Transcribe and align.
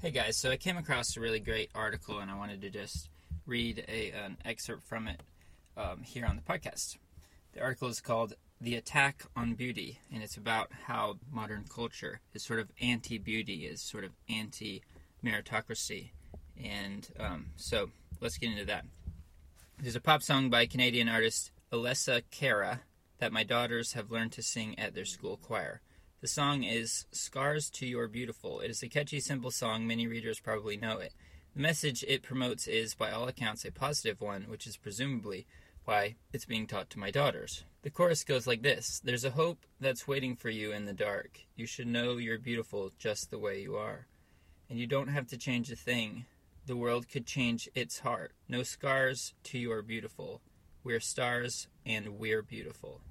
Hey 0.00 0.12
guys, 0.12 0.36
so 0.36 0.52
I 0.52 0.56
came 0.56 0.76
across 0.76 1.16
a 1.16 1.20
really 1.20 1.40
great 1.40 1.70
article 1.74 2.20
and 2.20 2.30
I 2.30 2.36
wanted 2.36 2.60
to 2.60 2.70
just 2.70 3.08
read 3.46 3.84
a, 3.88 4.12
an 4.12 4.36
excerpt 4.44 4.84
from 4.84 5.08
it 5.08 5.20
um, 5.76 6.02
here 6.04 6.24
on 6.24 6.36
the 6.36 6.42
podcast. 6.42 6.98
The 7.52 7.62
article 7.62 7.88
is 7.88 8.00
called 8.00 8.34
The 8.60 8.76
Attack 8.76 9.24
on 9.34 9.54
Beauty, 9.54 9.98
and 10.14 10.22
it's 10.22 10.36
about 10.36 10.70
how 10.86 11.18
modern 11.32 11.64
culture 11.68 12.20
is 12.32 12.44
sort 12.44 12.60
of 12.60 12.70
anti 12.80 13.18
beauty, 13.18 13.66
is 13.66 13.82
sort 13.82 14.04
of 14.04 14.12
anti 14.28 14.84
meritocracy. 15.24 16.10
And 16.62 17.08
um, 17.18 17.46
so 17.56 17.90
let's 18.20 18.38
get 18.38 18.52
into 18.52 18.66
that. 18.66 18.84
There's 19.82 19.96
a 19.96 20.00
pop 20.00 20.22
song 20.22 20.48
by 20.48 20.66
Canadian 20.66 21.08
artist 21.08 21.50
Alessia 21.72 22.22
Cara 22.30 22.82
that 23.18 23.32
my 23.32 23.42
daughters 23.42 23.94
have 23.94 24.12
learned 24.12 24.30
to 24.34 24.42
sing 24.42 24.78
at 24.78 24.94
their 24.94 25.04
school 25.04 25.36
choir. 25.36 25.80
The 26.20 26.26
song 26.26 26.64
is 26.64 27.06
Scars 27.12 27.70
to 27.70 27.86
Your 27.86 28.08
Beautiful. 28.08 28.58
It 28.58 28.72
is 28.72 28.82
a 28.82 28.88
catchy, 28.88 29.20
simple 29.20 29.52
song. 29.52 29.86
Many 29.86 30.08
readers 30.08 30.40
probably 30.40 30.76
know 30.76 30.98
it. 30.98 31.12
The 31.54 31.60
message 31.60 32.04
it 32.08 32.24
promotes 32.24 32.66
is, 32.66 32.92
by 32.92 33.12
all 33.12 33.28
accounts, 33.28 33.64
a 33.64 33.70
positive 33.70 34.20
one, 34.20 34.46
which 34.48 34.66
is 34.66 34.76
presumably 34.76 35.46
why 35.84 36.16
it's 36.32 36.44
being 36.44 36.66
taught 36.66 36.90
to 36.90 36.98
my 36.98 37.12
daughters. 37.12 37.62
The 37.82 37.90
chorus 37.90 38.24
goes 38.24 38.48
like 38.48 38.62
this 38.62 39.00
There's 39.04 39.24
a 39.24 39.30
hope 39.30 39.64
that's 39.78 40.08
waiting 40.08 40.34
for 40.34 40.50
you 40.50 40.72
in 40.72 40.86
the 40.86 40.92
dark. 40.92 41.38
You 41.54 41.66
should 41.66 41.86
know 41.86 42.16
you're 42.16 42.40
beautiful 42.40 42.90
just 42.98 43.30
the 43.30 43.38
way 43.38 43.62
you 43.62 43.76
are. 43.76 44.08
And 44.68 44.76
you 44.76 44.88
don't 44.88 45.10
have 45.10 45.28
to 45.28 45.38
change 45.38 45.70
a 45.70 45.76
thing. 45.76 46.24
The 46.66 46.76
world 46.76 47.08
could 47.08 47.26
change 47.26 47.68
its 47.76 48.00
heart. 48.00 48.32
No 48.48 48.64
scars 48.64 49.34
to 49.44 49.58
your 49.58 49.82
beautiful. 49.82 50.40
We're 50.82 50.98
stars 50.98 51.68
and 51.86 52.18
we're 52.18 52.42
beautiful. 52.42 53.02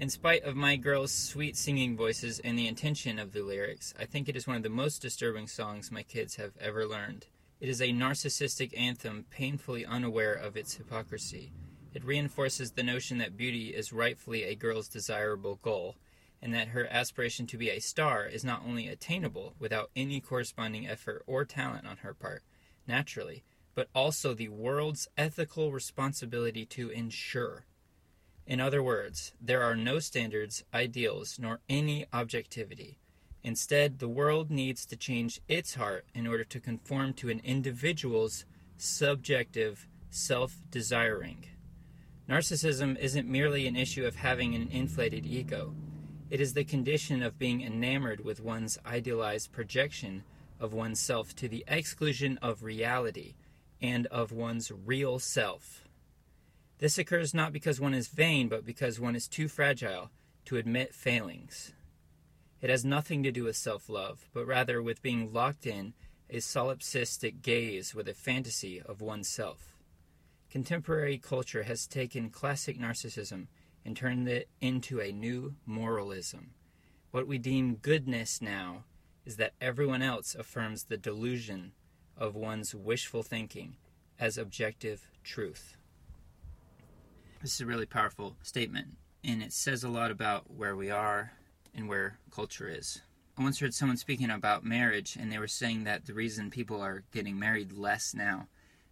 In 0.00 0.10
spite 0.10 0.42
of 0.42 0.56
my 0.56 0.74
girls' 0.74 1.12
sweet 1.12 1.56
singing 1.56 1.96
voices 1.96 2.40
and 2.40 2.58
the 2.58 2.66
intention 2.66 3.16
of 3.20 3.32
the 3.32 3.42
lyrics, 3.42 3.94
I 3.96 4.06
think 4.06 4.28
it 4.28 4.34
is 4.34 4.44
one 4.44 4.56
of 4.56 4.64
the 4.64 4.68
most 4.68 5.00
disturbing 5.00 5.46
songs 5.46 5.92
my 5.92 6.02
kids 6.02 6.34
have 6.34 6.56
ever 6.60 6.84
learned. 6.84 7.28
It 7.60 7.68
is 7.68 7.80
a 7.80 7.92
narcissistic 7.92 8.76
anthem 8.76 9.24
painfully 9.30 9.86
unaware 9.86 10.34
of 10.34 10.56
its 10.56 10.74
hypocrisy. 10.74 11.52
It 11.94 12.04
reinforces 12.04 12.72
the 12.72 12.82
notion 12.82 13.18
that 13.18 13.36
beauty 13.36 13.68
is 13.68 13.92
rightfully 13.92 14.42
a 14.42 14.56
girl's 14.56 14.88
desirable 14.88 15.60
goal, 15.62 15.94
and 16.42 16.52
that 16.52 16.68
her 16.68 16.88
aspiration 16.88 17.46
to 17.46 17.56
be 17.56 17.70
a 17.70 17.78
star 17.78 18.26
is 18.26 18.44
not 18.44 18.64
only 18.66 18.88
attainable 18.88 19.54
without 19.60 19.90
any 19.94 20.20
corresponding 20.20 20.88
effort 20.88 21.22
or 21.28 21.44
talent 21.44 21.86
on 21.86 21.98
her 21.98 22.14
part, 22.14 22.42
naturally, 22.88 23.44
but 23.76 23.88
also 23.94 24.34
the 24.34 24.48
world's 24.48 25.06
ethical 25.16 25.70
responsibility 25.70 26.66
to 26.66 26.90
ensure. 26.90 27.64
In 28.46 28.60
other 28.60 28.82
words, 28.82 29.32
there 29.40 29.62
are 29.62 29.74
no 29.74 29.98
standards, 29.98 30.64
ideals, 30.74 31.38
nor 31.38 31.60
any 31.68 32.06
objectivity. 32.12 32.98
Instead, 33.42 33.98
the 33.98 34.08
world 34.08 34.50
needs 34.50 34.86
to 34.86 34.96
change 34.96 35.40
its 35.48 35.74
heart 35.74 36.06
in 36.14 36.26
order 36.26 36.44
to 36.44 36.60
conform 36.60 37.12
to 37.14 37.30
an 37.30 37.40
individual's 37.44 38.44
subjective 38.76 39.86
self 40.10 40.62
desiring. 40.70 41.44
Narcissism 42.28 42.98
isn't 42.98 43.28
merely 43.28 43.66
an 43.66 43.76
issue 43.76 44.06
of 44.06 44.16
having 44.16 44.54
an 44.54 44.68
inflated 44.68 45.26
ego. 45.26 45.74
It 46.30 46.40
is 46.40 46.54
the 46.54 46.64
condition 46.64 47.22
of 47.22 47.38
being 47.38 47.62
enamored 47.62 48.24
with 48.24 48.40
one's 48.40 48.78
idealized 48.86 49.52
projection 49.52 50.24
of 50.58 50.72
oneself 50.72 51.36
to 51.36 51.48
the 51.48 51.64
exclusion 51.68 52.38
of 52.40 52.62
reality 52.62 53.34
and 53.82 54.06
of 54.06 54.32
one's 54.32 54.72
real 54.72 55.18
self. 55.18 55.83
This 56.84 56.98
occurs 56.98 57.32
not 57.32 57.50
because 57.50 57.80
one 57.80 57.94
is 57.94 58.08
vain, 58.08 58.48
but 58.48 58.66
because 58.66 59.00
one 59.00 59.16
is 59.16 59.26
too 59.26 59.48
fragile 59.48 60.10
to 60.44 60.58
admit 60.58 60.94
failings. 60.94 61.72
It 62.60 62.68
has 62.68 62.84
nothing 62.84 63.22
to 63.22 63.32
do 63.32 63.44
with 63.44 63.56
self 63.56 63.88
love, 63.88 64.28
but 64.34 64.46
rather 64.46 64.82
with 64.82 65.00
being 65.00 65.32
locked 65.32 65.66
in 65.66 65.94
a 66.28 66.40
solipsistic 66.40 67.40
gaze 67.40 67.94
with 67.94 68.06
a 68.06 68.12
fantasy 68.12 68.82
of 68.82 69.00
oneself. 69.00 69.78
Contemporary 70.50 71.16
culture 71.16 71.62
has 71.62 71.86
taken 71.86 72.28
classic 72.28 72.78
narcissism 72.78 73.46
and 73.82 73.96
turned 73.96 74.28
it 74.28 74.50
into 74.60 75.00
a 75.00 75.10
new 75.10 75.54
moralism. 75.64 76.50
What 77.12 77.26
we 77.26 77.38
deem 77.38 77.76
goodness 77.76 78.42
now 78.42 78.84
is 79.24 79.36
that 79.36 79.54
everyone 79.58 80.02
else 80.02 80.34
affirms 80.34 80.84
the 80.84 80.98
delusion 80.98 81.72
of 82.14 82.34
one's 82.34 82.74
wishful 82.74 83.22
thinking 83.22 83.76
as 84.20 84.36
objective 84.36 85.08
truth. 85.22 85.78
This 87.44 87.56
is 87.56 87.60
a 87.60 87.66
really 87.66 87.84
powerful 87.84 88.38
statement, 88.42 88.96
and 89.22 89.42
it 89.42 89.52
says 89.52 89.84
a 89.84 89.90
lot 89.90 90.10
about 90.10 90.50
where 90.50 90.74
we 90.74 90.90
are 90.90 91.32
and 91.74 91.90
where 91.90 92.16
culture 92.30 92.70
is. 92.70 93.02
I 93.36 93.42
once 93.42 93.58
heard 93.58 93.74
someone 93.74 93.98
speaking 93.98 94.30
about 94.30 94.64
marriage, 94.64 95.14
and 95.20 95.30
they 95.30 95.38
were 95.38 95.46
saying 95.46 95.84
that 95.84 96.06
the 96.06 96.14
reason 96.14 96.50
people 96.50 96.80
are 96.80 97.04
getting 97.12 97.38
married 97.38 97.70
less 97.70 98.14
now 98.14 98.48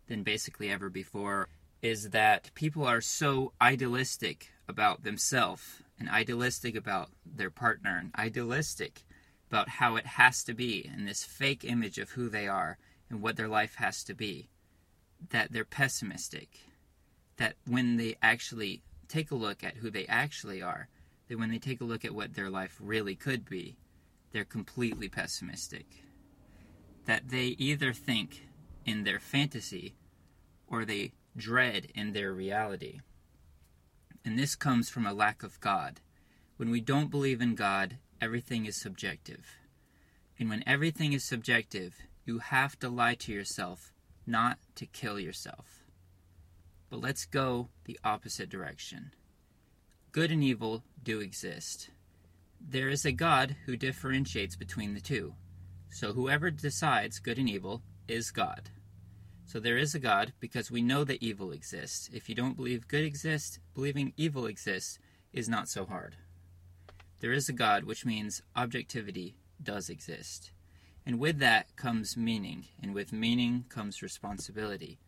than 0.06 0.22
basically 0.22 0.68
ever 0.70 0.90
before 0.90 1.48
is 1.80 2.10
that 2.10 2.54
people 2.54 2.84
are 2.84 3.00
so 3.00 3.54
idealistic 3.62 4.50
about 4.68 5.02
themselves 5.02 5.80
and 5.98 6.10
idealistic 6.10 6.76
about 6.76 7.08
their 7.24 7.48
partner 7.48 7.96
and 7.96 8.10
idealistic 8.18 9.02
about 9.48 9.70
how 9.70 9.96
it 9.96 10.04
has 10.04 10.44
to 10.44 10.52
be 10.52 10.90
and 10.92 11.08
this 11.08 11.24
fake 11.24 11.64
image 11.64 11.96
of 11.96 12.10
who 12.10 12.28
they 12.28 12.46
are 12.48 12.76
and 13.08 13.22
what 13.22 13.38
their 13.38 13.48
life 13.48 13.76
has 13.76 14.04
to 14.04 14.12
be 14.12 14.50
that 15.30 15.52
they're 15.52 15.64
pessimistic 15.64 16.60
that 17.36 17.54
when 17.66 17.96
they 17.96 18.16
actually 18.22 18.82
take 19.08 19.30
a 19.30 19.36
look 19.36 19.62
at 19.64 19.76
who 19.76 19.90
they 19.90 20.06
actually 20.06 20.62
are, 20.62 20.88
that 21.28 21.38
when 21.38 21.50
they 21.50 21.58
take 21.58 21.80
a 21.80 21.84
look 21.84 22.04
at 22.04 22.14
what 22.14 22.34
their 22.34 22.50
life 22.50 22.78
really 22.80 23.14
could 23.14 23.48
be, 23.48 23.76
they're 24.32 24.44
completely 24.44 25.08
pessimistic. 25.08 25.86
That 27.06 27.28
they 27.28 27.56
either 27.58 27.92
think 27.92 28.42
in 28.84 29.04
their 29.04 29.20
fantasy 29.20 29.94
or 30.66 30.84
they 30.84 31.12
dread 31.36 31.88
in 31.94 32.12
their 32.12 32.32
reality. 32.32 33.00
And 34.24 34.38
this 34.38 34.54
comes 34.54 34.88
from 34.88 35.06
a 35.06 35.12
lack 35.12 35.42
of 35.42 35.60
God. 35.60 36.00
When 36.56 36.70
we 36.70 36.80
don't 36.80 37.10
believe 37.10 37.40
in 37.40 37.54
God, 37.54 37.98
everything 38.20 38.66
is 38.66 38.80
subjective. 38.80 39.58
And 40.38 40.48
when 40.48 40.62
everything 40.66 41.12
is 41.12 41.24
subjective, 41.24 41.96
you 42.24 42.38
have 42.38 42.78
to 42.78 42.88
lie 42.88 43.14
to 43.14 43.32
yourself, 43.32 43.92
not 44.26 44.58
to 44.76 44.86
kill 44.86 45.18
yourself. 45.18 45.81
But 46.92 47.00
let's 47.00 47.24
go 47.24 47.70
the 47.86 47.98
opposite 48.04 48.50
direction. 48.50 49.14
Good 50.12 50.30
and 50.30 50.44
evil 50.44 50.84
do 51.02 51.20
exist. 51.20 51.88
There 52.60 52.90
is 52.90 53.06
a 53.06 53.12
God 53.12 53.56
who 53.64 53.78
differentiates 53.78 54.56
between 54.56 54.92
the 54.92 55.00
two. 55.00 55.32
So 55.88 56.12
whoever 56.12 56.50
decides 56.50 57.18
good 57.18 57.38
and 57.38 57.48
evil 57.48 57.82
is 58.08 58.30
God. 58.30 58.68
So 59.46 59.58
there 59.58 59.78
is 59.78 59.94
a 59.94 59.98
God 59.98 60.34
because 60.38 60.70
we 60.70 60.82
know 60.82 61.02
that 61.04 61.22
evil 61.22 61.50
exists. 61.50 62.10
If 62.12 62.28
you 62.28 62.34
don't 62.34 62.58
believe 62.58 62.86
good 62.88 63.04
exists, 63.04 63.58
believing 63.72 64.12
evil 64.18 64.44
exists 64.44 64.98
is 65.32 65.48
not 65.48 65.70
so 65.70 65.86
hard. 65.86 66.16
There 67.20 67.32
is 67.32 67.48
a 67.48 67.54
God, 67.54 67.84
which 67.84 68.04
means 68.04 68.42
objectivity 68.54 69.34
does 69.62 69.88
exist. 69.88 70.50
And 71.06 71.18
with 71.18 71.38
that 71.38 71.74
comes 71.74 72.18
meaning, 72.18 72.66
and 72.82 72.92
with 72.92 73.14
meaning 73.14 73.64
comes 73.70 74.02
responsibility. 74.02 74.98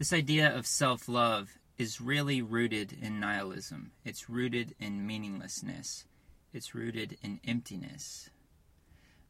This 0.00 0.14
idea 0.14 0.56
of 0.56 0.66
self 0.66 1.10
love 1.10 1.58
is 1.76 2.00
really 2.00 2.40
rooted 2.40 2.96
in 3.02 3.20
nihilism. 3.20 3.90
It's 4.02 4.30
rooted 4.30 4.74
in 4.80 5.06
meaninglessness. 5.06 6.06
It's 6.54 6.74
rooted 6.74 7.18
in 7.22 7.38
emptiness. 7.46 8.30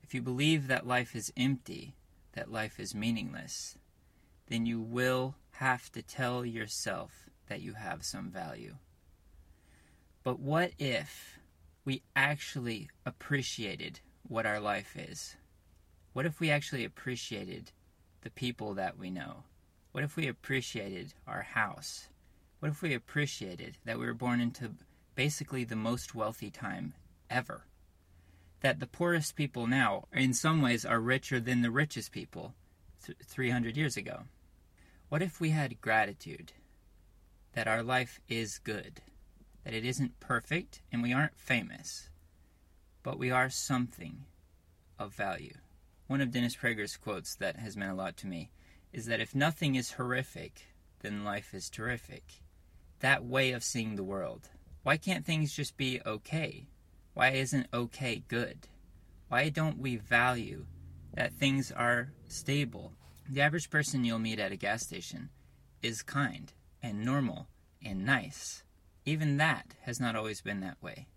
If 0.05 0.15
you 0.15 0.23
believe 0.23 0.69
that 0.69 0.87
life 0.87 1.17
is 1.17 1.33
empty, 1.37 1.97
that 2.35 2.53
life 2.53 2.79
is 2.79 2.95
meaningless, 2.95 3.79
then 4.47 4.65
you 4.65 4.81
will 4.81 5.35
have 5.55 5.91
to 5.91 6.03
tell 6.03 6.45
yourself 6.45 7.29
that 7.49 7.63
you 7.63 7.73
have 7.73 8.05
some 8.05 8.31
value. 8.31 8.77
But 10.23 10.39
what 10.39 10.71
if 10.79 11.41
we 11.85 12.05
actually 12.15 12.91
appreciated 13.05 13.99
what 14.23 14.47
our 14.47 14.61
life 14.61 14.95
is? 14.97 15.35
What 16.13 16.27
if 16.27 16.39
we 16.39 16.49
actually 16.49 16.85
appreciated 16.85 17.73
the 18.21 18.31
people 18.31 18.75
that 18.75 18.97
we 18.97 19.11
know? 19.11 19.43
What 19.93 20.05
if 20.05 20.15
we 20.15 20.29
appreciated 20.29 21.15
our 21.27 21.43
house? 21.43 22.09
What 22.61 22.71
if 22.71 22.81
we 22.81 22.95
appreciated 22.95 23.79
that 23.85 23.99
we 23.99 24.07
were 24.07 24.15
born 24.15 24.41
into 24.41 24.75
basically 25.17 25.65
the 25.65 25.77
most 25.77 26.15
wealthy 26.15 26.51
time 26.51 26.95
ever? 27.29 27.65
That 28.61 28.79
the 28.79 28.87
poorest 28.87 29.35
people 29.35 29.67
now, 29.67 30.05
in 30.13 30.33
some 30.33 30.63
ways, 30.63 30.85
are 30.85 31.01
richer 31.01 31.41
than 31.41 31.63
the 31.63 31.73
richest 31.73 32.13
people 32.13 32.55
300 33.25 33.77
years 33.77 33.97
ago? 33.97 34.25
What 35.09 35.23
if 35.23 35.41
we 35.41 35.51
had 35.51 35.81
gratitude 35.81 36.53
that 37.55 37.67
our 37.67 37.83
life 37.83 38.21
is 38.29 38.59
good, 38.59 39.01
that 39.65 39.75
it 39.75 39.85
isn't 39.85 40.21
perfect 40.21 40.83
and 40.93 41.03
we 41.03 41.13
aren't 41.13 41.37
famous, 41.37 42.11
but 43.03 43.19
we 43.19 43.33
are 43.33 43.51
something 43.51 44.27
of 45.01 45.15
value? 45.15 45.55
One 46.07 46.21
of 46.21 46.31
Dennis 46.31 46.55
Prager's 46.55 46.97
quotes 46.97 47.35
that 47.37 47.57
has 47.57 47.77
meant 47.77 47.91
a 47.91 47.95
lot 47.95 48.17
to 48.19 48.29
me 48.29 48.51
is 48.93 49.07
that 49.07 49.21
if 49.21 49.35
nothing 49.35 49.75
is 49.75 49.93
horrific, 49.93 50.67
then 51.01 51.25
life 51.25 51.55
is 51.55 51.71
terrific. 51.71 52.43
That 53.01 53.25
way 53.25 53.53
of 53.53 53.65
seeing 53.65 53.97
the 53.97 54.05
world. 54.05 54.49
Why 54.83 54.97
can't 54.97 55.25
things 55.25 55.53
just 55.53 55.77
be 55.77 56.01
okay? 56.05 56.67
Why 57.15 57.31
isn't 57.31 57.69
okay 57.73 58.23
good? 58.29 58.69
Why 59.29 59.49
don't 59.49 59.79
we 59.79 59.97
value 59.97 60.67
that 61.15 61.33
things 61.33 61.73
are 61.73 62.13
stable. 62.29 62.93
The 63.29 63.41
average 63.41 63.71
person 63.71 64.05
you'll 64.05 64.19
meet 64.19 64.39
at 64.39 64.53
a 64.53 64.57
gas 64.57 64.83
station 64.83 65.31
is 65.83 66.03
kind 66.03 66.53
and 66.83 67.05
normal 67.05 67.49
and 67.85 68.05
nice. 68.05 68.63
Even 69.05 69.37
that 69.39 69.75
has 69.83 70.01
not 70.01 70.17
always 70.17 70.41
been 70.41 70.61
that 70.61 70.83
way. 70.83 71.09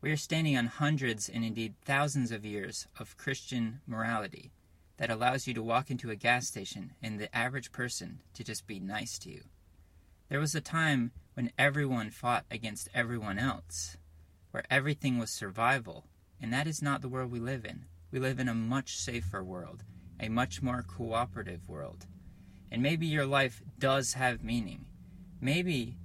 We 0.00 0.10
are 0.12 0.16
standing 0.16 0.56
on 0.56 0.66
hundreds 0.66 1.28
and 1.28 1.44
indeed 1.44 1.74
thousands 1.84 2.30
of 2.30 2.44
years 2.44 2.86
of 2.98 3.16
Christian 3.16 3.80
morality 3.86 4.52
that 4.98 5.10
allows 5.10 5.46
you 5.46 5.54
to 5.54 5.62
walk 5.62 5.90
into 5.90 6.10
a 6.10 6.16
gas 6.16 6.46
station 6.46 6.92
and 7.02 7.18
the 7.18 7.34
average 7.34 7.72
person 7.72 8.20
to 8.34 8.44
just 8.44 8.66
be 8.66 8.78
nice 8.78 9.18
to 9.20 9.30
you. 9.30 9.42
There 10.28 10.40
was 10.40 10.54
a 10.54 10.60
time 10.60 11.12
when 11.34 11.52
everyone 11.56 12.10
fought 12.10 12.44
against 12.50 12.88
everyone 12.92 13.38
else, 13.38 13.96
where 14.50 14.64
everything 14.70 15.18
was 15.18 15.30
survival, 15.30 16.04
and 16.40 16.52
that 16.52 16.66
is 16.66 16.82
not 16.82 17.00
the 17.00 17.08
world 17.08 17.30
we 17.30 17.40
live 17.40 17.64
in. 17.64 17.86
We 18.10 18.18
live 18.18 18.38
in 18.40 18.48
a 18.48 18.54
much 18.54 18.96
safer 18.96 19.42
world, 19.42 19.84
a 20.20 20.28
much 20.28 20.62
more 20.62 20.82
cooperative 20.82 21.68
world. 21.68 22.06
And 22.70 22.82
maybe 22.82 23.06
your 23.06 23.26
life 23.26 23.62
does 23.78 24.14
have 24.14 24.42
meaning. 24.42 24.84
Maybe 25.40 25.96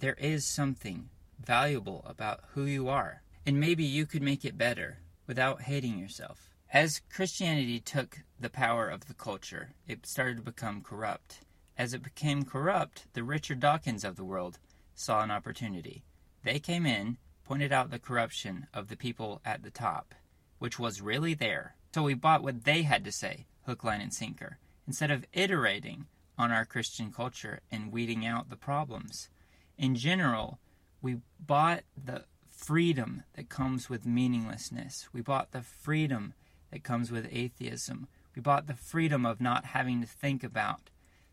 there 0.00 0.16
is 0.18 0.44
something 0.44 1.08
valuable 1.40 2.04
about 2.06 2.40
who 2.54 2.64
you 2.64 2.88
are, 2.88 3.22
and 3.46 3.60
maybe 3.60 3.84
you 3.84 4.04
could 4.04 4.22
make 4.22 4.44
it 4.44 4.58
better 4.58 4.98
without 5.26 5.62
hating 5.62 5.98
yourself. 5.98 6.55
As 6.76 7.00
Christianity 7.08 7.80
took 7.80 8.18
the 8.38 8.50
power 8.50 8.86
of 8.86 9.06
the 9.06 9.14
culture, 9.14 9.70
it 9.88 10.04
started 10.04 10.36
to 10.36 10.42
become 10.42 10.82
corrupt. 10.82 11.40
As 11.78 11.94
it 11.94 12.02
became 12.02 12.44
corrupt, 12.44 13.06
the 13.14 13.24
Richard 13.24 13.60
Dawkins 13.60 14.04
of 14.04 14.16
the 14.16 14.26
world 14.26 14.58
saw 14.94 15.22
an 15.22 15.30
opportunity. 15.30 16.04
They 16.44 16.58
came 16.58 16.84
in, 16.84 17.16
pointed 17.44 17.72
out 17.72 17.90
the 17.90 17.98
corruption 17.98 18.66
of 18.74 18.88
the 18.88 18.96
people 18.96 19.40
at 19.42 19.62
the 19.62 19.70
top, 19.70 20.14
which 20.58 20.78
was 20.78 21.00
really 21.00 21.32
there. 21.32 21.76
So 21.94 22.02
we 22.02 22.12
bought 22.12 22.42
what 22.42 22.64
they 22.64 22.82
had 22.82 23.04
to 23.04 23.10
say, 23.10 23.46
hook, 23.64 23.82
line, 23.82 24.02
and 24.02 24.12
sinker, 24.12 24.58
instead 24.86 25.10
of 25.10 25.24
iterating 25.32 26.04
on 26.36 26.52
our 26.52 26.66
Christian 26.66 27.10
culture 27.10 27.60
and 27.70 27.90
weeding 27.90 28.26
out 28.26 28.50
the 28.50 28.54
problems. 28.56 29.30
In 29.78 29.94
general, 29.94 30.58
we 31.00 31.22
bought 31.40 31.84
the 31.96 32.24
freedom 32.50 33.22
that 33.34 33.48
comes 33.48 33.88
with 33.88 34.04
meaninglessness. 34.04 35.08
We 35.14 35.22
bought 35.22 35.52
the 35.52 35.62
freedom 35.62 36.34
that 36.70 36.84
comes 36.84 37.10
with 37.10 37.28
atheism. 37.30 38.08
We 38.34 38.42
bought 38.42 38.66
the 38.66 38.74
freedom 38.74 39.24
of 39.24 39.40
not 39.40 39.66
having 39.66 40.00
to 40.00 40.06
think 40.06 40.44
about 40.44 40.90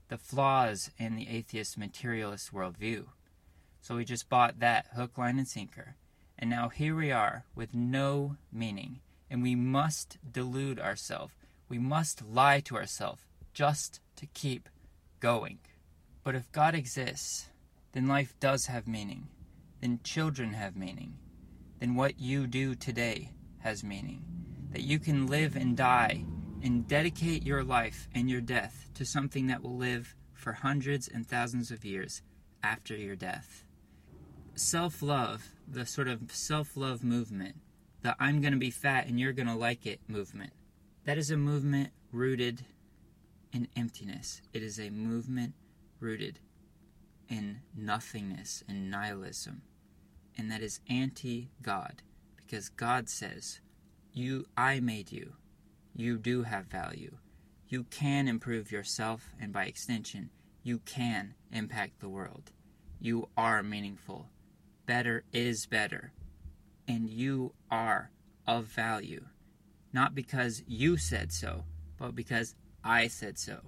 the 0.08 0.18
flaws 0.18 0.92
in 0.98 1.16
the 1.16 1.30
atheist 1.30 1.78
materialist 1.78 2.54
worldview. 2.54 3.06
So 3.82 3.96
we 3.96 4.06
just 4.06 4.30
bought 4.30 4.60
that 4.60 4.88
hook, 4.96 5.18
line, 5.18 5.38
and 5.38 5.48
sinker. 5.48 5.96
And 6.38 6.50
now 6.50 6.70
here 6.70 6.96
we 6.96 7.12
are 7.12 7.46
with 7.56 7.74
no 7.74 8.38
meaning. 8.52 9.00
And 9.30 9.42
we 9.42 9.56
must 9.56 10.18
delude 10.32 10.80
ourselves. 10.80 11.34
We 11.68 11.80
must 11.80 12.26
lie 12.26 12.60
to 12.62 12.78
ourselves 12.78 13.24
just 13.54 14.00
to 14.18 14.26
keep 14.28 14.70
going. 15.20 15.60
But 16.24 16.36
if 16.36 16.52
God 16.52 16.76
exists, 16.76 17.50
then 17.92 18.08
life 18.08 18.36
does 18.40 18.68
have 18.68 18.88
meaning. 18.88 19.28
Then 19.82 20.00
children 20.04 20.54
have 20.54 20.76
meaning. 20.76 21.16
Then 21.80 21.96
what 21.96 22.20
you 22.20 22.48
do 22.48 22.76
today 22.76 23.32
has 23.60 23.84
meaning 23.84 24.24
that 24.74 24.82
you 24.82 25.00
can 25.00 25.28
live 25.28 25.56
and 25.56 25.78
die 25.78 26.26
and 26.62 26.88
dedicate 26.88 27.46
your 27.46 27.64
life 27.64 28.08
and 28.14 28.30
your 28.30 28.42
death 28.42 28.90
to 28.96 29.06
something 29.06 29.48
that 29.48 29.62
will 29.62 29.78
live 29.78 30.16
for 30.34 30.54
hundreds 30.54 31.08
and 31.08 31.26
thousands 31.26 31.72
of 31.72 31.86
years 31.86 32.22
after 32.62 32.96
your 32.96 33.16
death. 33.16 33.64
Self 34.56 35.02
love, 35.02 35.50
the 35.68 35.86
sort 35.86 36.08
of 36.08 36.32
self 36.32 36.76
love 36.76 37.04
movement, 37.04 37.56
the 38.02 38.16
I'm 38.20 38.42
going 38.42 38.54
to 38.54 38.60
be 38.60 38.72
fat 38.72 39.08
and 39.08 39.20
you're 39.20 39.34
going 39.34 39.48
to 39.48 39.56
like 39.56 39.86
it 39.86 40.02
movement, 40.08 40.54
that 41.06 41.18
is 41.18 41.32
a 41.32 41.38
movement 41.38 41.92
rooted 42.12 42.66
in 43.52 43.68
emptiness. 43.76 44.42
It 44.54 44.64
is 44.64 44.80
a 44.80 44.90
movement 44.90 45.54
rooted 46.00 46.40
in 47.30 47.60
nothingness 47.76 48.64
and 48.68 48.90
nihilism. 48.90 49.62
And 50.38 50.52
that 50.52 50.62
is 50.62 50.80
anti 50.90 51.50
God 51.62 52.02
because 52.38 52.70
God 52.70 53.10
says, 53.10 53.60
you 54.14 54.46
I 54.56 54.80
made 54.80 55.12
you. 55.12 55.34
You 55.96 56.18
do 56.18 56.44
have 56.44 56.66
value. 56.66 57.18
You 57.68 57.84
can 57.86 58.28
improve 58.28 58.72
yourself 58.72 59.30
and 59.40 59.52
by 59.52 59.66
extension, 59.66 60.30
you 60.64 60.80
can 60.80 61.34
impact 61.52 62.00
the 62.00 62.10
world. 62.10 62.52
You 63.00 63.30
are 63.36 63.64
meaningful. 63.64 64.30
Better 64.86 65.24
is 65.34 65.66
better. 65.66 66.14
And 66.88 67.10
you 67.10 67.54
are 67.72 68.12
of 68.48 68.66
value. 68.66 69.26
Not 69.92 70.16
because 70.16 70.64
you 70.68 70.98
said 70.98 71.32
so, 71.32 71.64
but 71.98 72.16
because 72.16 72.56
I 72.84 73.08
said 73.08 73.38
so. 73.38 73.62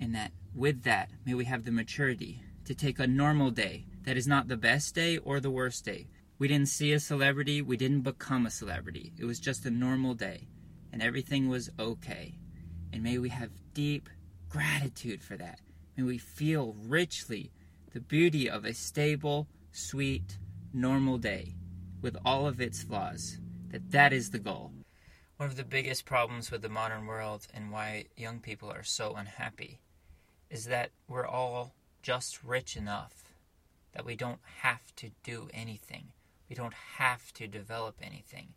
And 0.00 0.14
that 0.14 0.32
with 0.54 0.82
that, 0.82 1.10
may 1.24 1.34
we 1.34 1.44
have 1.44 1.64
the 1.64 1.70
maturity 1.70 2.42
to 2.64 2.74
take 2.74 2.98
a 2.98 3.06
normal 3.06 3.50
day 3.50 3.86
that 4.04 4.16
is 4.16 4.26
not 4.26 4.48
the 4.48 4.56
best 4.56 4.94
day 4.94 5.18
or 5.18 5.40
the 5.40 5.50
worst 5.50 5.84
day, 5.84 6.08
we 6.38 6.48
didn't 6.48 6.68
see 6.68 6.92
a 6.92 7.00
celebrity, 7.00 7.62
we 7.62 7.76
didn't 7.76 8.02
become 8.02 8.46
a 8.46 8.50
celebrity. 8.50 9.12
It 9.18 9.24
was 9.24 9.38
just 9.38 9.64
a 9.66 9.70
normal 9.70 10.14
day, 10.14 10.48
and 10.92 11.02
everything 11.02 11.48
was 11.48 11.70
okay. 11.78 12.38
And 12.92 13.02
may 13.02 13.18
we 13.18 13.28
have 13.28 13.50
deep 13.74 14.08
gratitude 14.48 15.22
for 15.22 15.36
that. 15.36 15.60
May 15.96 16.02
we 16.04 16.18
feel 16.18 16.74
richly 16.78 17.52
the 17.92 18.00
beauty 18.00 18.48
of 18.48 18.64
a 18.64 18.74
stable, 18.74 19.46
sweet, 19.70 20.38
normal 20.72 21.18
day 21.18 21.54
with 22.00 22.16
all 22.24 22.46
of 22.46 22.60
its 22.60 22.82
flaws. 22.82 23.38
That 23.70 23.90
that 23.90 24.12
is 24.12 24.30
the 24.30 24.38
goal. 24.38 24.72
One 25.36 25.48
of 25.48 25.56
the 25.56 25.64
biggest 25.64 26.04
problems 26.04 26.50
with 26.50 26.62
the 26.62 26.68
modern 26.68 27.06
world 27.06 27.46
and 27.54 27.70
why 27.70 28.06
young 28.16 28.40
people 28.40 28.70
are 28.70 28.82
so 28.82 29.14
unhappy 29.14 29.80
is 30.50 30.66
that 30.66 30.90
we're 31.08 31.26
all 31.26 31.74
just 32.02 32.44
rich 32.44 32.76
enough 32.76 33.34
that 33.92 34.04
we 34.04 34.16
don't 34.16 34.40
have 34.60 34.94
to 34.96 35.10
do 35.22 35.48
anything. 35.52 36.08
We 36.52 36.56
don't 36.56 36.74
have 36.98 37.32
to 37.32 37.46
develop 37.46 37.96
anything. 38.02 38.48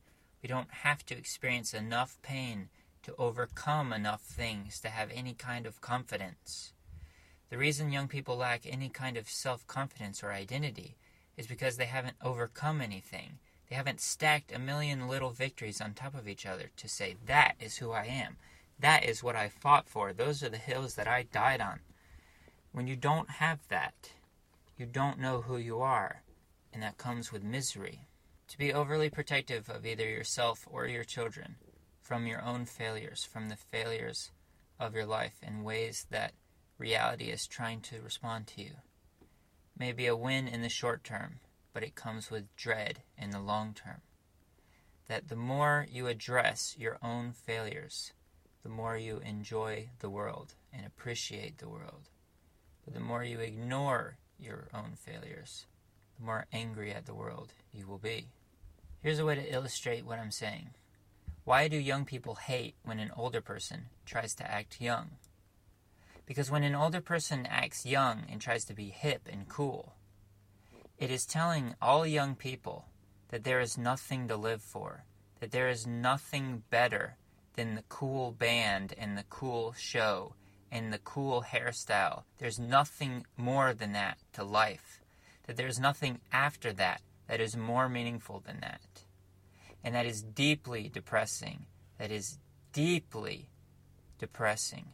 We 0.43 0.49
don't 0.49 0.69
have 0.69 1.05
to 1.05 1.17
experience 1.17 1.73
enough 1.73 2.17
pain 2.21 2.67
to 3.03 3.15
overcome 3.17 3.93
enough 3.93 4.21
things 4.21 4.81
to 4.81 4.89
have 4.89 5.09
any 5.13 5.33
kind 5.33 5.65
of 5.65 5.79
confidence. 5.79 6.73
The 7.49 7.57
reason 7.57 7.93
young 7.93 8.09
people 8.09 8.35
lack 8.35 8.65
any 8.65 8.89
kind 8.89 9.15
of 9.15 9.29
self 9.29 9.65
confidence 9.65 10.25
or 10.25 10.33
identity 10.33 10.97
is 11.37 11.47
because 11.47 11.77
they 11.77 11.85
haven't 11.85 12.17
overcome 12.21 12.81
anything. 12.81 13.37
They 13.69 13.77
haven't 13.77 14.01
stacked 14.01 14.51
a 14.51 14.59
million 14.59 15.07
little 15.07 15.31
victories 15.31 15.79
on 15.79 15.93
top 15.93 16.15
of 16.15 16.27
each 16.27 16.45
other 16.45 16.71
to 16.75 16.89
say, 16.89 17.15
that 17.27 17.55
is 17.61 17.77
who 17.77 17.91
I 17.91 18.07
am. 18.07 18.35
That 18.77 19.05
is 19.05 19.23
what 19.23 19.37
I 19.37 19.47
fought 19.47 19.87
for. 19.87 20.11
Those 20.11 20.43
are 20.43 20.49
the 20.49 20.57
hills 20.57 20.95
that 20.95 21.07
I 21.07 21.23
died 21.23 21.61
on. 21.61 21.79
When 22.73 22.87
you 22.87 22.97
don't 22.97 23.29
have 23.29 23.59
that, 23.69 24.11
you 24.77 24.85
don't 24.85 25.17
know 25.17 25.43
who 25.43 25.55
you 25.55 25.79
are 25.79 26.23
and 26.75 26.83
that 26.83 26.97
comes 26.97 27.31
with 27.31 27.41
misery. 27.41 28.01
To 28.49 28.57
be 28.57 28.73
overly 28.73 29.09
protective 29.09 29.69
of 29.69 29.85
either 29.85 30.07
yourself 30.07 30.67
or 30.69 30.87
your 30.87 31.05
children 31.05 31.55
from 32.01 32.27
your 32.27 32.43
own 32.43 32.65
failures, 32.65 33.23
from 33.23 33.47
the 33.47 33.55
failures 33.55 34.31
of 34.77 34.93
your 34.93 35.05
life 35.05 35.37
in 35.41 35.63
ways 35.63 36.05
that 36.11 36.33
reality 36.77 37.29
is 37.29 37.47
trying 37.47 37.79
to 37.79 38.01
respond 38.01 38.45
to 38.47 38.61
you, 38.61 38.71
may 39.79 39.93
be 39.93 40.05
a 40.05 40.17
win 40.17 40.49
in 40.49 40.61
the 40.61 40.69
short 40.69 41.05
term, 41.05 41.39
but 41.73 41.81
it 41.81 41.95
comes 41.95 42.29
with 42.29 42.53
dread 42.57 43.03
in 43.17 43.29
the 43.29 43.39
long 43.39 43.73
term. 43.73 44.01
That 45.07 45.29
the 45.29 45.37
more 45.37 45.87
you 45.89 46.07
address 46.07 46.75
your 46.77 46.97
own 47.01 47.31
failures, 47.31 48.11
the 48.63 48.69
more 48.69 48.97
you 48.97 49.19
enjoy 49.19 49.91
the 49.99 50.09
world 50.09 50.55
and 50.73 50.85
appreciate 50.85 51.59
the 51.59 51.69
world. 51.69 52.09
But 52.83 52.93
the 52.93 52.99
more 52.99 53.23
you 53.23 53.39
ignore 53.39 54.17
your 54.37 54.67
own 54.73 54.95
failures, 54.97 55.67
the 56.17 56.25
more 56.25 56.45
angry 56.51 56.93
at 56.93 57.05
the 57.05 57.13
world 57.13 57.53
you 57.73 57.87
will 57.87 57.97
be. 57.97 58.27
Here's 59.01 59.19
a 59.19 59.25
way 59.25 59.35
to 59.35 59.53
illustrate 59.53 60.05
what 60.05 60.19
I'm 60.19 60.31
saying. 60.31 60.71
Why 61.43 61.67
do 61.67 61.77
young 61.77 62.05
people 62.05 62.35
hate 62.35 62.75
when 62.83 62.99
an 62.99 63.11
older 63.15 63.41
person 63.41 63.85
tries 64.05 64.33
to 64.35 64.51
act 64.51 64.81
young? 64.81 65.11
Because 66.25 66.49
when 66.49 66.63
an 66.63 66.73
older 66.73 67.01
person 67.01 67.45
acts 67.45 67.85
young 67.85 68.23
and 68.31 68.41
tries 68.41 68.65
to 68.65 68.73
be 68.73 68.89
hip 68.89 69.29
and 69.31 69.47
cool, 69.47 69.93
it 70.97 71.11
is 71.11 71.25
telling 71.25 71.75
all 71.81 72.07
young 72.07 72.35
people 72.35 72.85
that 73.29 73.43
there 73.43 73.59
is 73.59 73.77
nothing 73.77 74.27
to 74.27 74.35
live 74.35 74.61
for, 74.61 75.03
that 75.39 75.51
there 75.51 75.69
is 75.69 75.85
nothing 75.85 76.63
better 76.71 77.17
than 77.53 77.75
the 77.75 77.83
cool 77.89 78.31
band 78.31 78.93
and 78.97 79.17
the 79.17 79.25
cool 79.29 79.73
show 79.73 80.33
and 80.71 80.91
the 80.91 80.97
cool 80.99 81.43
hairstyle. 81.43 82.23
There's 82.39 82.59
nothing 82.59 83.25
more 83.37 83.73
than 83.73 83.93
that 83.93 84.17
to 84.33 84.43
life 84.43 85.01
that 85.47 85.57
there's 85.57 85.79
nothing 85.79 86.19
after 86.31 86.73
that 86.73 87.01
that 87.27 87.41
is 87.41 87.55
more 87.57 87.89
meaningful 87.89 88.41
than 88.45 88.59
that. 88.61 88.81
And 89.83 89.93
that 89.95 90.05
is 90.05 90.21
deeply 90.21 90.89
depressing. 90.89 91.65
That 91.97 92.11
is 92.11 92.39
deeply 92.73 93.49
depressing. 94.17 94.87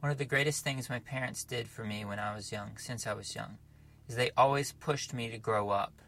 One 0.00 0.10
of 0.10 0.18
the 0.18 0.24
greatest 0.24 0.64
things 0.64 0.90
my 0.90 0.98
parents 0.98 1.44
did 1.44 1.68
for 1.68 1.84
me 1.84 2.04
when 2.04 2.18
I 2.18 2.34
was 2.34 2.50
young, 2.50 2.76
since 2.76 3.06
I 3.06 3.14
was 3.14 3.34
young, 3.34 3.58
is 4.08 4.16
they 4.16 4.32
always 4.36 4.72
pushed 4.72 5.14
me 5.14 5.30
to 5.30 5.38
grow 5.38 5.70
up. 5.70 6.02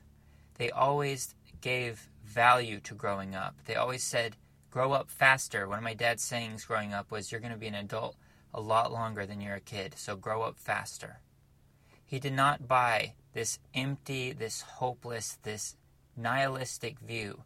They 0.55 0.71
always 0.71 1.35
gave 1.61 2.09
value 2.25 2.81
to 2.81 2.95
growing 2.95 3.35
up. 3.35 3.57
They 3.67 3.77
always 3.77 4.03
said, 4.03 4.37
Grow 4.71 4.93
up 4.93 5.09
faster. 5.09 5.69
One 5.69 5.79
of 5.79 5.85
my 5.85 5.95
dad's 5.95 6.25
sayings 6.25 6.65
growing 6.65 6.93
up 6.93 7.13
was, 7.13 7.31
You're 7.31 7.41
going 7.41 7.53
to 7.53 7.59
be 7.59 7.69
an 7.69 7.77
adult 7.77 8.17
a 8.53 8.61
lot 8.61 8.93
longer 8.93 9.27
than 9.27 9.41
you're 9.41 9.55
a 9.55 9.61
kid, 9.61 9.95
so 9.97 10.17
grow 10.17 10.43
up 10.43 10.59
faster. 10.59 11.21
He 12.05 12.19
did 12.19 12.33
not 12.33 12.67
buy 12.67 13.15
this 13.35 13.59
empty, 13.75 14.33
this 14.33 14.63
hopeless, 14.63 15.39
this 15.43 15.77
nihilistic 16.17 16.99
view 17.01 17.43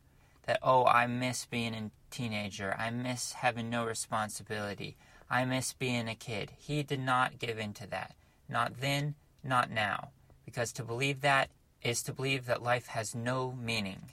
that, 0.46 0.60
oh, 0.62 0.84
I 0.86 1.06
miss 1.06 1.44
being 1.46 1.74
a 1.74 1.90
teenager. 2.10 2.74
I 2.78 2.90
miss 2.90 3.32
having 3.32 3.68
no 3.68 3.84
responsibility. 3.84 4.96
I 5.28 5.44
miss 5.44 5.72
being 5.72 6.08
a 6.08 6.14
kid. 6.14 6.52
He 6.56 6.82
did 6.82 7.00
not 7.00 7.38
give 7.38 7.58
in 7.58 7.72
to 7.74 7.86
that. 7.88 8.14
Not 8.48 8.80
then, 8.80 9.14
not 9.42 9.70
now. 9.70 10.10
Because 10.44 10.72
to 10.74 10.84
believe 10.84 11.20
that 11.20 11.50
is 11.82 12.02
to 12.04 12.12
believe 12.12 12.46
that 12.46 12.62
life 12.62 12.86
has 12.88 13.14
no 13.14 13.52
meaning. 13.52 14.10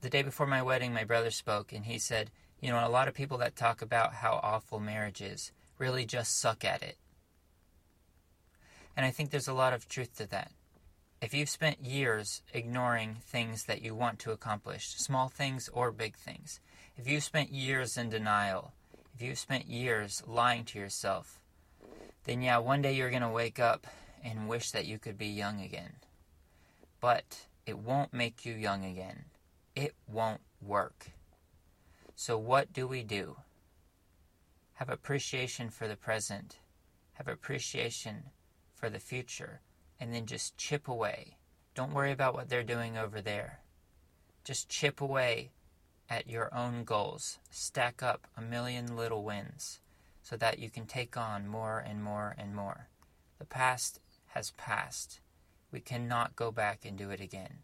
The 0.00 0.10
day 0.10 0.22
before 0.22 0.46
my 0.46 0.62
wedding, 0.62 0.92
my 0.92 1.04
brother 1.04 1.30
spoke 1.30 1.72
and 1.72 1.84
he 1.84 1.98
said, 1.98 2.30
You 2.60 2.70
know, 2.70 2.86
a 2.86 2.90
lot 2.90 3.06
of 3.06 3.14
people 3.14 3.38
that 3.38 3.54
talk 3.54 3.82
about 3.82 4.14
how 4.14 4.40
awful 4.42 4.80
marriage 4.80 5.20
is 5.20 5.52
really 5.78 6.04
just 6.04 6.38
suck 6.38 6.64
at 6.64 6.82
it. 6.82 6.96
And 8.96 9.06
I 9.06 9.10
think 9.10 9.30
there's 9.30 9.48
a 9.48 9.54
lot 9.54 9.72
of 9.72 9.88
truth 9.88 10.16
to 10.18 10.26
that. 10.28 10.52
If 11.20 11.32
you've 11.32 11.48
spent 11.48 11.84
years 11.84 12.42
ignoring 12.52 13.16
things 13.22 13.64
that 13.64 13.80
you 13.80 13.94
want 13.94 14.18
to 14.20 14.32
accomplish, 14.32 14.94
small 14.96 15.28
things 15.28 15.70
or 15.72 15.92
big 15.92 16.16
things, 16.16 16.60
if 16.96 17.08
you've 17.08 17.22
spent 17.22 17.52
years 17.52 17.96
in 17.96 18.10
denial, 18.10 18.72
if 19.14 19.22
you've 19.22 19.38
spent 19.38 19.66
years 19.66 20.22
lying 20.26 20.64
to 20.66 20.78
yourself, 20.78 21.40
then 22.24 22.42
yeah, 22.42 22.58
one 22.58 22.82
day 22.82 22.92
you're 22.94 23.10
going 23.10 23.22
to 23.22 23.28
wake 23.28 23.58
up 23.58 23.86
and 24.24 24.48
wish 24.48 24.70
that 24.72 24.86
you 24.86 24.98
could 24.98 25.16
be 25.16 25.26
young 25.26 25.60
again. 25.60 25.94
But 27.00 27.46
it 27.66 27.78
won't 27.78 28.12
make 28.12 28.44
you 28.44 28.54
young 28.54 28.84
again. 28.84 29.24
It 29.74 29.94
won't 30.06 30.40
work. 30.60 31.10
So, 32.14 32.36
what 32.36 32.72
do 32.72 32.86
we 32.86 33.02
do? 33.02 33.36
Have 34.74 34.88
appreciation 34.88 35.70
for 35.70 35.88
the 35.88 35.96
present, 35.96 36.58
have 37.14 37.28
appreciation 37.28 38.24
for 38.82 38.90
the 38.90 38.98
future, 38.98 39.60
and 40.00 40.12
then 40.12 40.26
just 40.26 40.56
chip 40.56 40.88
away. 40.88 41.36
Don't 41.72 41.94
worry 41.94 42.10
about 42.10 42.34
what 42.34 42.48
they're 42.48 42.64
doing 42.64 42.98
over 42.98 43.20
there. 43.20 43.60
Just 44.42 44.68
chip 44.68 45.00
away 45.00 45.52
at 46.10 46.28
your 46.28 46.52
own 46.52 46.82
goals. 46.82 47.38
Stack 47.48 48.02
up 48.02 48.26
a 48.36 48.42
million 48.42 48.96
little 48.96 49.22
wins 49.22 49.78
so 50.20 50.36
that 50.36 50.58
you 50.58 50.68
can 50.68 50.86
take 50.86 51.16
on 51.16 51.46
more 51.46 51.78
and 51.78 52.02
more 52.02 52.34
and 52.36 52.56
more. 52.56 52.88
The 53.38 53.44
past 53.44 54.00
has 54.30 54.50
passed. 54.56 55.20
We 55.70 55.78
cannot 55.78 56.34
go 56.34 56.50
back 56.50 56.84
and 56.84 56.98
do 56.98 57.10
it 57.10 57.20
again. 57.20 57.58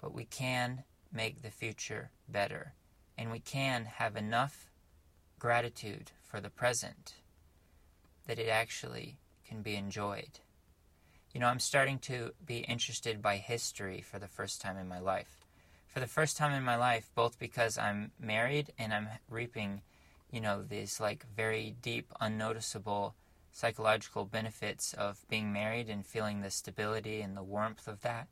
But 0.00 0.14
we 0.14 0.24
can 0.24 0.84
make 1.12 1.42
the 1.42 1.50
future 1.50 2.12
better. 2.30 2.72
And 3.18 3.30
we 3.30 3.40
can 3.40 3.84
have 3.84 4.16
enough 4.16 4.70
gratitude 5.38 6.12
for 6.22 6.40
the 6.40 6.48
present 6.48 7.16
that 8.26 8.38
it 8.38 8.48
actually 8.48 9.18
can 9.46 9.62
be 9.62 9.76
enjoyed. 9.76 10.40
You 11.32 11.40
know, 11.40 11.46
I'm 11.46 11.58
starting 11.58 11.98
to 12.00 12.32
be 12.46 12.58
interested 12.58 13.20
by 13.20 13.36
history 13.38 14.00
for 14.00 14.18
the 14.18 14.28
first 14.28 14.60
time 14.60 14.76
in 14.76 14.88
my 14.88 15.00
life. 15.00 15.44
For 15.88 16.00
the 16.00 16.06
first 16.06 16.36
time 16.36 16.52
in 16.52 16.62
my 16.62 16.76
life, 16.76 17.10
both 17.14 17.38
because 17.38 17.76
I'm 17.76 18.12
married 18.20 18.72
and 18.78 18.92
I'm 18.92 19.08
reaping, 19.28 19.82
you 20.30 20.40
know, 20.40 20.62
these 20.62 21.00
like 21.00 21.26
very 21.36 21.74
deep, 21.82 22.12
unnoticeable 22.20 23.14
psychological 23.50 24.24
benefits 24.24 24.92
of 24.94 25.24
being 25.28 25.52
married 25.52 25.88
and 25.88 26.04
feeling 26.04 26.40
the 26.40 26.50
stability 26.50 27.20
and 27.20 27.36
the 27.36 27.42
warmth 27.42 27.86
of 27.86 28.00
that. 28.02 28.28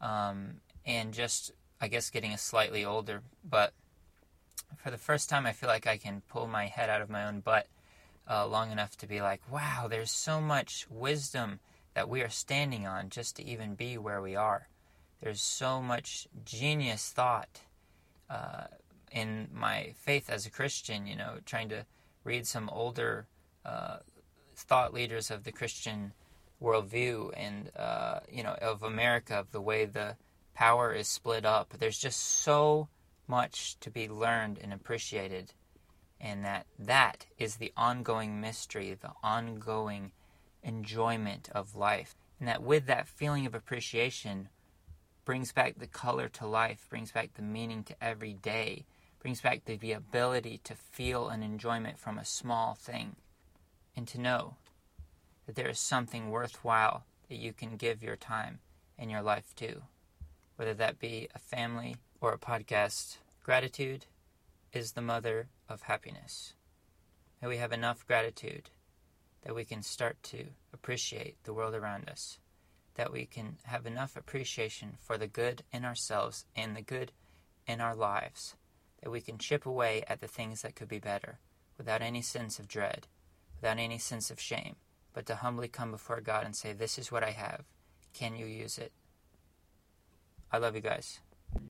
Um, 0.00 0.60
and 0.86 1.12
just, 1.12 1.52
I 1.80 1.88
guess, 1.88 2.10
getting 2.10 2.32
a 2.32 2.38
slightly 2.38 2.84
older. 2.84 3.22
But 3.48 3.72
for 4.76 4.90
the 4.90 4.98
first 4.98 5.28
time, 5.28 5.46
I 5.46 5.52
feel 5.52 5.68
like 5.68 5.86
I 5.86 5.96
can 5.96 6.22
pull 6.28 6.46
my 6.46 6.66
head 6.66 6.90
out 6.90 7.02
of 7.02 7.10
my 7.10 7.26
own 7.26 7.40
butt 7.40 7.66
uh, 8.28 8.46
long 8.46 8.70
enough 8.70 8.96
to 8.98 9.06
be 9.06 9.20
like, 9.20 9.40
wow, 9.50 9.86
there's 9.88 10.10
so 10.10 10.40
much 10.40 10.86
wisdom 10.90 11.60
that 11.94 12.08
we 12.08 12.22
are 12.22 12.28
standing 12.28 12.86
on 12.86 13.08
just 13.08 13.36
to 13.36 13.44
even 13.44 13.74
be 13.74 13.98
where 13.98 14.20
we 14.20 14.36
are. 14.36 14.68
There's 15.20 15.40
so 15.40 15.82
much 15.82 16.28
genius 16.44 17.10
thought 17.10 17.62
uh, 18.30 18.64
in 19.10 19.48
my 19.52 19.94
faith 19.96 20.30
as 20.30 20.46
a 20.46 20.50
Christian, 20.50 21.06
you 21.06 21.16
know, 21.16 21.38
trying 21.44 21.68
to 21.70 21.86
read 22.24 22.46
some 22.46 22.68
older 22.68 23.26
uh, 23.64 23.98
thought 24.54 24.92
leaders 24.92 25.30
of 25.30 25.44
the 25.44 25.52
Christian 25.52 26.12
worldview 26.62 27.32
and, 27.36 27.70
uh, 27.76 28.20
you 28.30 28.42
know, 28.42 28.54
of 28.60 28.82
America, 28.82 29.34
of 29.36 29.50
the 29.52 29.60
way 29.60 29.84
the 29.84 30.16
power 30.54 30.92
is 30.92 31.08
split 31.08 31.44
up. 31.44 31.74
There's 31.78 31.98
just 31.98 32.20
so 32.20 32.88
much 33.26 33.78
to 33.80 33.90
be 33.90 34.08
learned 34.08 34.58
and 34.62 34.72
appreciated 34.72 35.52
and 36.20 36.44
that 36.44 36.66
that 36.78 37.26
is 37.38 37.56
the 37.56 37.72
ongoing 37.76 38.40
mystery, 38.40 38.96
the 39.00 39.12
ongoing 39.22 40.12
enjoyment 40.62 41.48
of 41.54 41.76
life. 41.76 42.16
And 42.38 42.48
that 42.48 42.62
with 42.62 42.86
that 42.86 43.08
feeling 43.08 43.46
of 43.46 43.54
appreciation 43.54 44.48
brings 45.24 45.52
back 45.52 45.78
the 45.78 45.86
color 45.86 46.28
to 46.28 46.46
life, 46.46 46.86
brings 46.88 47.12
back 47.12 47.34
the 47.34 47.42
meaning 47.42 47.84
to 47.84 47.94
every 48.02 48.32
day, 48.32 48.86
brings 49.20 49.40
back 49.40 49.64
the, 49.64 49.92
ability 49.92 50.60
to 50.64 50.74
feel 50.74 51.28
an 51.28 51.42
enjoyment 51.42 51.98
from 51.98 52.18
a 52.18 52.24
small 52.24 52.74
thing, 52.74 53.16
and 53.96 54.06
to 54.08 54.20
know 54.20 54.54
that 55.46 55.54
there 55.54 55.68
is 55.68 55.78
something 55.78 56.30
worthwhile 56.30 57.04
that 57.28 57.36
you 57.36 57.52
can 57.52 57.76
give 57.76 58.02
your 58.02 58.16
time 58.16 58.60
and 58.98 59.10
your 59.10 59.22
life 59.22 59.54
to, 59.56 59.82
whether 60.56 60.74
that 60.74 60.98
be 60.98 61.28
a 61.34 61.38
family 61.38 61.96
or 62.20 62.32
a 62.32 62.38
podcast. 62.38 63.18
Gratitude 63.44 64.06
is 64.72 64.92
the 64.92 65.02
mother 65.02 65.48
of 65.68 65.82
happiness. 65.82 66.54
May 67.40 67.48
we 67.48 67.56
have 67.58 67.72
enough 67.72 68.06
gratitude 68.06 68.70
that 69.42 69.54
we 69.54 69.64
can 69.64 69.82
start 69.82 70.22
to 70.24 70.46
appreciate 70.72 71.36
the 71.44 71.52
world 71.52 71.74
around 71.74 72.08
us, 72.08 72.38
that 72.94 73.12
we 73.12 73.26
can 73.26 73.58
have 73.64 73.86
enough 73.86 74.16
appreciation 74.16 74.94
for 74.98 75.16
the 75.16 75.28
good 75.28 75.62
in 75.72 75.84
ourselves 75.84 76.44
and 76.56 76.76
the 76.76 76.82
good 76.82 77.12
in 77.66 77.80
our 77.80 77.94
lives, 77.94 78.56
that 79.02 79.10
we 79.10 79.20
can 79.20 79.38
chip 79.38 79.66
away 79.66 80.02
at 80.08 80.20
the 80.20 80.26
things 80.26 80.62
that 80.62 80.74
could 80.74 80.88
be 80.88 80.98
better 80.98 81.38
without 81.76 82.02
any 82.02 82.22
sense 82.22 82.58
of 82.58 82.66
dread, 82.66 83.06
without 83.60 83.78
any 83.78 83.98
sense 83.98 84.30
of 84.30 84.40
shame, 84.40 84.76
but 85.12 85.26
to 85.26 85.36
humbly 85.36 85.68
come 85.68 85.92
before 85.92 86.20
God 86.20 86.44
and 86.44 86.56
say, 86.56 86.72
This 86.72 86.98
is 86.98 87.12
what 87.12 87.22
I 87.22 87.30
have. 87.30 87.64
Can 88.12 88.34
you 88.34 88.46
use 88.46 88.78
it? 88.78 88.92
I 90.50 90.58
love 90.58 90.74
you 90.74 90.80
guys. 90.80 91.20